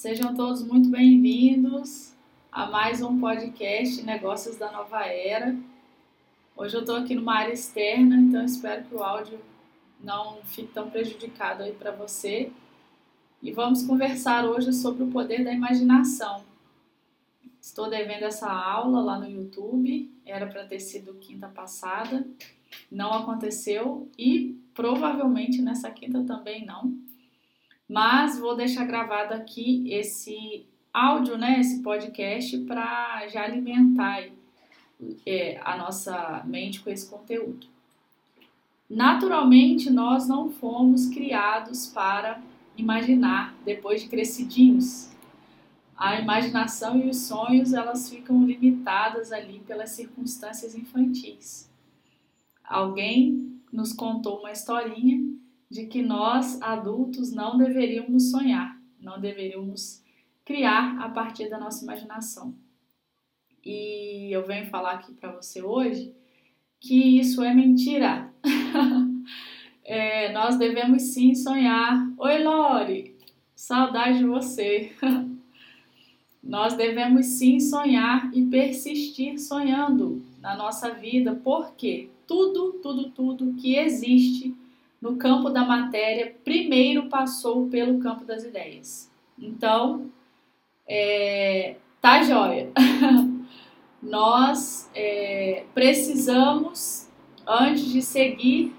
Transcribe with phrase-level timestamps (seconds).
[0.00, 2.14] Sejam todos muito bem-vindos
[2.50, 5.54] a mais um podcast Negócios da Nova Era.
[6.56, 9.38] Hoje eu estou aqui numa área externa, então espero que o áudio
[10.02, 12.50] não fique tão prejudicado aí para você.
[13.42, 16.44] E vamos conversar hoje sobre o poder da imaginação.
[17.60, 22.26] Estou devendo essa aula lá no YouTube, era para ter sido quinta passada,
[22.90, 27.09] não aconteceu e provavelmente nessa quinta também não
[27.90, 34.28] mas vou deixar gravado aqui esse áudio, né, esse podcast, para já alimentar
[35.26, 37.66] é, a nossa mente com esse conteúdo.
[38.88, 42.40] Naturalmente, nós não fomos criados para
[42.76, 45.10] imaginar depois de crescidinhos.
[45.96, 51.68] A imaginação e os sonhos elas ficam limitadas ali pelas circunstâncias infantis.
[52.62, 60.02] Alguém nos contou uma historinha de que nós, adultos, não deveríamos sonhar, não deveríamos
[60.44, 62.54] criar a partir da nossa imaginação.
[63.64, 66.12] E eu venho falar aqui para você hoje
[66.80, 68.32] que isso é mentira.
[69.84, 72.10] é, nós devemos sim sonhar.
[72.18, 73.16] Oi, Lore,
[73.54, 74.92] saudade de você.
[76.42, 83.76] nós devemos sim sonhar e persistir sonhando na nossa vida, porque tudo, tudo, tudo que
[83.76, 84.56] existe
[85.00, 89.10] no campo da matéria primeiro passou pelo campo das ideias.
[89.38, 90.10] Então,
[90.86, 92.70] é, tá joia.
[94.02, 97.08] Nós é, precisamos,
[97.46, 98.74] antes de seguir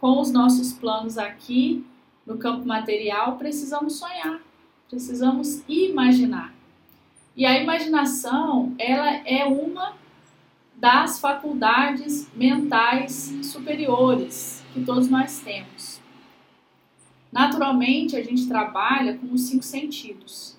[0.00, 1.84] com os nossos planos aqui
[2.26, 4.40] no campo material, precisamos sonhar,
[4.88, 6.54] precisamos imaginar.
[7.36, 9.94] E a imaginação, ela é uma
[10.76, 16.00] das faculdades mentais superiores que todos nós temos.
[17.32, 20.56] Naturalmente, a gente trabalha com os cinco sentidos.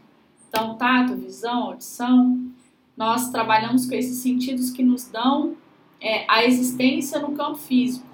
[0.47, 2.51] Então, tato, visão, audição,
[2.95, 5.55] nós trabalhamos com esses sentidos que nos dão
[5.99, 8.05] é, a existência no campo físico.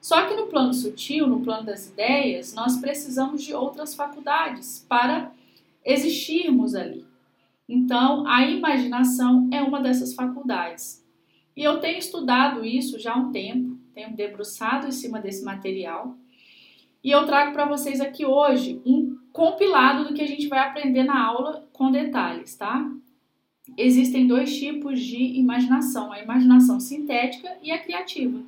[0.00, 5.32] Só que no plano sutil, no plano das ideias, nós precisamos de outras faculdades para
[5.84, 7.04] existirmos ali.
[7.68, 11.04] Então, a imaginação é uma dessas faculdades.
[11.56, 16.16] E eu tenho estudado isso já há um tempo tenho debruçado em cima desse material.
[17.02, 21.02] E eu trago para vocês aqui hoje um compilado do que a gente vai aprender
[21.02, 22.88] na aula com detalhes, tá?
[23.76, 28.40] Existem dois tipos de imaginação: a imaginação sintética e a criativa.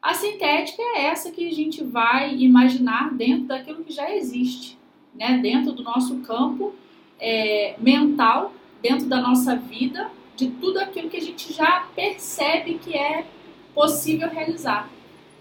[0.00, 4.78] A sintética é essa que a gente vai imaginar dentro daquilo que já existe,
[5.14, 5.38] né?
[5.38, 6.74] dentro do nosso campo
[7.18, 12.94] é, mental, dentro da nossa vida, de tudo aquilo que a gente já percebe que
[12.94, 13.24] é
[13.74, 14.88] possível realizar.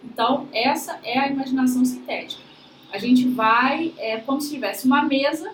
[0.03, 2.41] Então, essa é a imaginação sintética.
[2.91, 5.53] A gente vai, é como se tivesse uma mesa,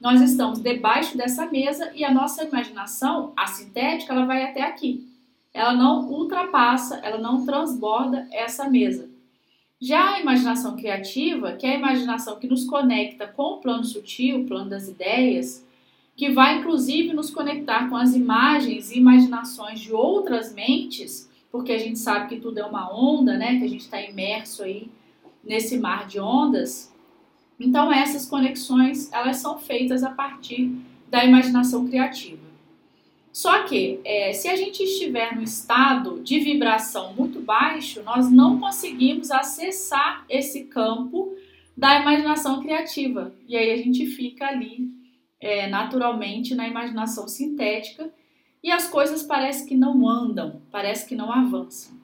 [0.00, 5.06] nós estamos debaixo dessa mesa e a nossa imaginação, a sintética, ela vai até aqui.
[5.54, 9.08] Ela não ultrapassa, ela não transborda essa mesa.
[9.80, 14.40] Já a imaginação criativa, que é a imaginação que nos conecta com o plano sutil,
[14.40, 15.66] o plano das ideias,
[16.16, 21.78] que vai inclusive nos conectar com as imagens e imaginações de outras mentes, porque a
[21.78, 23.58] gente sabe que tudo é uma onda, né?
[23.58, 24.88] Que a gente está imerso aí
[25.44, 26.90] nesse mar de ondas.
[27.60, 30.74] Então essas conexões elas são feitas a partir
[31.10, 32.40] da imaginação criativa.
[33.30, 38.58] Só que é, se a gente estiver no estado de vibração muito baixo, nós não
[38.58, 41.34] conseguimos acessar esse campo
[41.76, 43.34] da imaginação criativa.
[43.46, 44.90] E aí a gente fica ali
[45.40, 48.10] é, naturalmente na imaginação sintética
[48.62, 51.96] e as coisas parecem que não andam, parece que não avançam.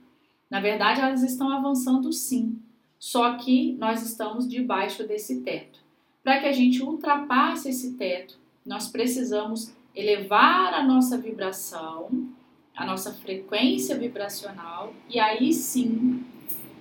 [0.50, 2.58] Na verdade, elas estão avançando sim,
[2.98, 5.78] só que nós estamos debaixo desse teto.
[6.22, 12.28] Para que a gente ultrapasse esse teto, nós precisamos elevar a nossa vibração,
[12.76, 16.24] a nossa frequência vibracional e aí sim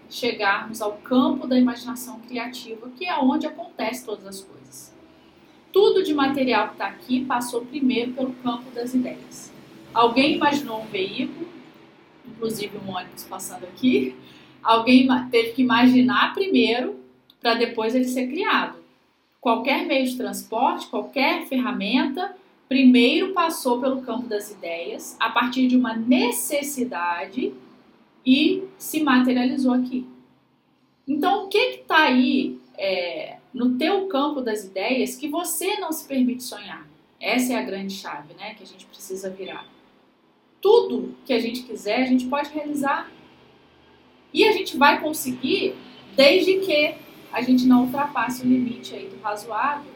[0.10, 4.96] chegarmos ao campo da imaginação criativa, que é onde acontece todas as coisas.
[5.72, 9.52] Tudo de material que está aqui passou primeiro pelo campo das ideias.
[9.98, 11.50] Alguém imaginou um veículo,
[12.24, 14.16] inclusive um ônibus passando aqui.
[14.62, 17.00] Alguém teve que imaginar primeiro
[17.42, 18.78] para depois ele ser criado.
[19.42, 22.36] Qualquer meio de transporte, qualquer ferramenta,
[22.70, 27.56] primeiro passou pelo campo das ideias, a partir de uma necessidade
[28.24, 30.08] e se materializou aqui.
[31.08, 36.08] Então, o que está aí é, no teu campo das ideias que você não se
[36.08, 36.88] permite sonhar?
[37.20, 39.66] Essa é a grande chave, né, que a gente precisa virar
[40.62, 43.10] tudo que a gente quiser, a gente pode realizar.
[44.34, 45.76] E a gente vai conseguir
[46.16, 46.96] desde que
[47.32, 49.92] a gente não ultrapasse o limite aí do razoável,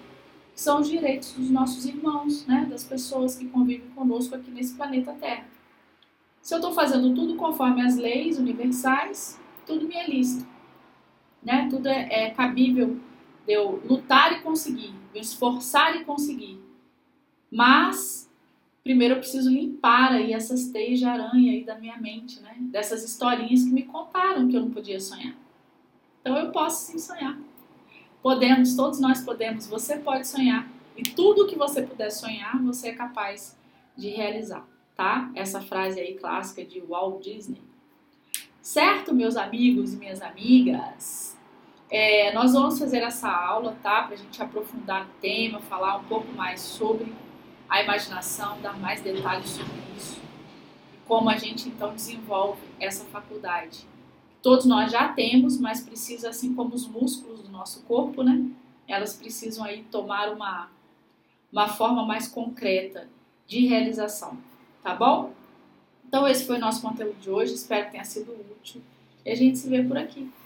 [0.54, 2.68] são os direitos dos nossos irmãos, né?
[2.70, 5.48] das pessoas que convivem conosco aqui nesse planeta Terra.
[6.42, 10.48] Se eu estou fazendo tudo conforme as leis universais, tudo me é lícito.
[11.42, 11.68] Né?
[11.70, 13.00] Tudo é, é cabível
[13.48, 16.60] de eu lutar e conseguir, me esforçar e conseguir.
[17.50, 18.30] Mas
[18.84, 22.56] primeiro eu preciso limpar aí essas teias de aranha aí da minha mente, né?
[22.60, 25.36] Dessas historinhas que me contaram que eu não podia sonhar.
[26.22, 27.38] Então eu posso sim sonhar.
[28.22, 30.70] Podemos, todos nós podemos, você pode sonhar.
[30.96, 33.58] E tudo que você puder sonhar, você é capaz
[33.96, 35.32] de realizar, tá?
[35.34, 37.62] Essa frase aí clássica de Walt Disney.
[38.62, 41.36] Certo, meus amigos e minhas amigas?
[41.90, 44.04] É, nós vamos fazer essa aula, tá?
[44.04, 47.12] Pra gente aprofundar no tema, falar um pouco mais sobre
[47.72, 50.20] a imaginação, dar mais detalhes sobre isso.
[50.94, 53.88] E como a gente então desenvolve essa faculdade.
[54.42, 58.46] Todos nós já temos, mas precisa, assim como os músculos do nosso corpo, né?
[58.86, 60.70] Elas precisam aí tomar uma,
[61.50, 63.08] uma forma mais concreta
[63.48, 64.38] de realização,
[64.84, 65.32] tá bom?
[66.06, 68.82] Então esse foi o nosso conteúdo de hoje, espero que tenha sido útil
[69.26, 70.30] e a gente se vê por aqui.